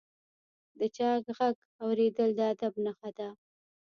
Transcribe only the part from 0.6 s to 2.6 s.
د چا ږغ اورېدل د